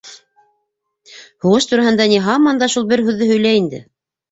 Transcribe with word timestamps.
—Һуғыш 1.45 1.69
тураһында 1.73 2.09
ни, 2.15 2.19
һаман 2.31 2.65
да 2.65 2.73
шул 2.77 2.91
бер 2.95 3.07
һүҙҙе 3.11 3.31
һөйләй 3.35 3.63
инде. 3.63 3.87